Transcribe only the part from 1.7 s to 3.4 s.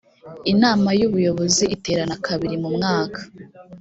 iterana kabili mu mwaka